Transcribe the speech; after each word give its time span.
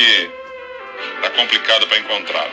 porque 0.00 0.30
tá 1.20 1.30
complicado 1.30 1.86
para 1.86 1.98
encontrá-lo. 1.98 2.52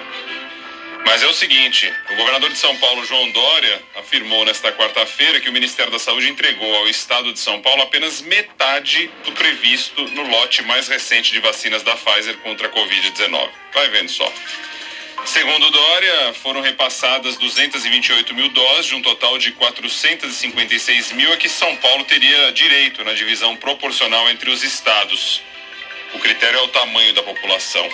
Mas 1.05 1.23
é 1.23 1.27
o 1.27 1.33
seguinte: 1.33 1.91
o 2.11 2.15
governador 2.15 2.51
de 2.51 2.57
São 2.57 2.75
Paulo, 2.77 3.05
João 3.05 3.31
Dória, 3.31 3.81
afirmou 3.95 4.43
nesta 4.43 4.71
quarta-feira 4.73 5.39
que 5.39 5.49
o 5.49 5.53
Ministério 5.53 5.91
da 5.91 5.99
Saúde 5.99 6.29
entregou 6.29 6.75
ao 6.75 6.89
estado 6.89 7.31
de 7.31 7.39
São 7.39 7.61
Paulo 7.61 7.83
apenas 7.83 8.21
metade 8.21 9.09
do 9.23 9.31
previsto 9.31 10.03
no 10.09 10.27
lote 10.27 10.61
mais 10.63 10.89
recente 10.89 11.31
de 11.31 11.39
vacinas 11.39 11.83
da 11.83 11.95
Pfizer 11.95 12.37
contra 12.39 12.67
a 12.67 12.71
Covid-19. 12.71 13.49
Vai 13.73 13.89
vendo 13.89 14.09
só. 14.09 14.31
Segundo 15.25 15.69
Dória, 15.69 16.33
foram 16.35 16.61
repassadas 16.61 17.37
228 17.37 18.33
mil 18.33 18.49
doses, 18.49 18.85
de 18.85 18.95
um 18.95 19.01
total 19.01 19.37
de 19.37 19.51
456 19.53 21.11
mil 21.13 21.33
a 21.33 21.37
que 21.37 21.49
São 21.49 21.75
Paulo 21.77 22.03
teria 22.05 22.51
direito 22.51 23.03
na 23.03 23.13
divisão 23.13 23.55
proporcional 23.55 24.29
entre 24.29 24.49
os 24.49 24.63
estados. 24.63 25.41
O 26.13 26.19
critério 26.19 26.59
é 26.59 26.61
o 26.63 26.67
tamanho 26.69 27.13
da 27.13 27.23
população. 27.23 27.87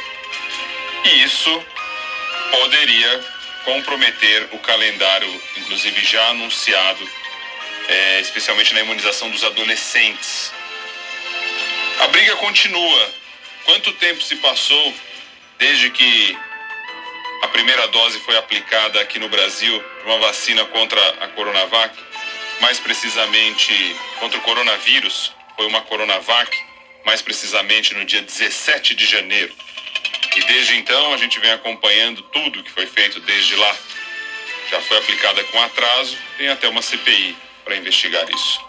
E 1.05 1.23
isso 1.23 1.65
poderia 2.51 3.25
comprometer 3.65 4.49
o 4.51 4.59
calendário, 4.59 5.41
inclusive 5.57 6.03
já 6.05 6.29
anunciado, 6.29 7.09
é, 7.87 8.19
especialmente 8.21 8.73
na 8.73 8.81
imunização 8.81 9.29
dos 9.29 9.43
adolescentes. 9.43 10.51
A 11.99 12.07
briga 12.07 12.35
continua. 12.37 13.23
Quanto 13.65 13.93
tempo 13.93 14.21
se 14.21 14.35
passou 14.37 14.93
desde 15.57 15.89
que 15.89 16.37
a 17.43 17.47
primeira 17.47 17.87
dose 17.87 18.19
foi 18.21 18.37
aplicada 18.37 18.99
aqui 19.01 19.19
no 19.19 19.29
Brasil 19.29 19.83
uma 20.05 20.17
vacina 20.19 20.65
contra 20.65 20.99
a 21.21 21.27
Coronavac, 21.29 21.97
mais 22.59 22.79
precisamente 22.79 23.95
contra 24.19 24.37
o 24.37 24.41
coronavírus, 24.41 25.33
foi 25.55 25.65
uma 25.67 25.81
Coronavac, 25.81 26.72
mais 27.05 27.21
precisamente 27.21 27.93
no 27.93 28.05
dia 28.05 28.21
17 28.21 28.95
de 28.95 29.05
janeiro. 29.05 29.53
E 30.35 30.41
desde 30.41 30.75
então 30.75 31.13
a 31.13 31.17
gente 31.17 31.39
vem 31.39 31.51
acompanhando 31.51 32.21
tudo 32.23 32.63
que 32.63 32.71
foi 32.71 32.85
feito 32.85 33.19
desde 33.21 33.55
lá. 33.55 33.75
Já 34.69 34.81
foi 34.81 34.97
aplicada 34.97 35.43
com 35.45 35.61
atraso, 35.61 36.17
tem 36.37 36.49
até 36.49 36.67
uma 36.67 36.81
CPI 36.81 37.35
para 37.63 37.75
investigar 37.75 38.25
isso. 38.29 38.59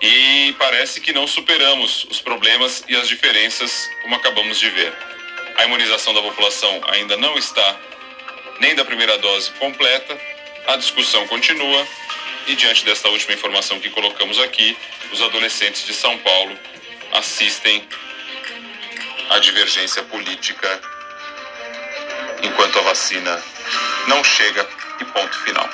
E 0.00 0.54
parece 0.58 1.00
que 1.00 1.12
não 1.12 1.26
superamos 1.26 2.04
os 2.10 2.20
problemas 2.20 2.84
e 2.88 2.96
as 2.96 3.08
diferenças 3.08 3.88
como 4.02 4.14
acabamos 4.14 4.58
de 4.58 4.68
ver. 4.70 4.92
A 5.56 5.64
imunização 5.64 6.14
da 6.14 6.22
população 6.22 6.80
ainda 6.88 7.16
não 7.16 7.36
está 7.36 7.80
nem 8.60 8.74
da 8.74 8.84
primeira 8.84 9.18
dose 9.18 9.50
completa. 9.52 10.18
A 10.66 10.76
discussão 10.76 11.26
continua 11.26 11.86
e 12.46 12.54
diante 12.54 12.84
desta 12.84 13.08
última 13.08 13.34
informação 13.34 13.78
que 13.78 13.90
colocamos 13.90 14.38
aqui, 14.40 14.76
os 15.12 15.22
adolescentes 15.22 15.86
de 15.86 15.94
São 15.94 16.18
Paulo 16.18 16.58
assistem 17.12 17.86
à 19.30 19.38
divergência 19.38 20.02
política 20.04 20.80
enquanto 22.42 22.78
a 22.78 22.82
vacina 22.82 23.42
não 24.08 24.22
chega 24.24 24.68
e 25.00 25.04
ponto 25.04 25.38
final. 25.44 25.68